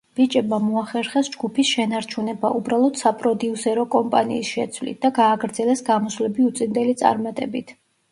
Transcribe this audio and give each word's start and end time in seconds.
ბიჭებმა 0.17 0.57
მოახერხეს 0.67 1.27
ჯგუფის 1.33 1.73
შენარჩუნება, 1.73 2.49
უბრალოდ 2.59 2.97
საპროდიუსერო 3.01 3.83
კომპანიის 3.97 4.49
შეცვლით, 4.55 4.97
და 5.05 5.13
გააგრძელეს 5.19 5.85
გამოსვლები 5.91 6.47
უწინდელი 6.53 6.97
წარმატებით. 7.03 7.75